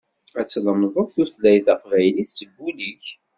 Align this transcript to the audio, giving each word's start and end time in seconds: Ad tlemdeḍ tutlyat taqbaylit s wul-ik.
Ad 0.39 0.47
tlemdeḍ 0.51 1.07
tutlyat 1.13 1.63
taqbaylit 1.65 2.29
s 2.37 2.39
wul-ik. 2.53 3.05